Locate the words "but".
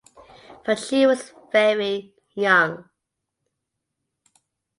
0.65-0.79